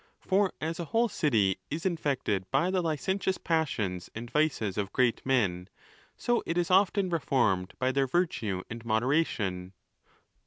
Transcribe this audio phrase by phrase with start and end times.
[0.19, 5.23] For as a whole city is infected by the licentious passions and vices of great
[5.27, 5.69] men,
[6.17, 9.73] so it is often reformed by their virtue and moderation.